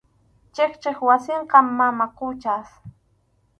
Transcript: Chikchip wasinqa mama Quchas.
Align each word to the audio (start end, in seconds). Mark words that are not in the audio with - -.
Chikchip 0.59 0.97
wasinqa 1.09 1.59
mama 1.77 2.05
Quchas. 2.17 2.69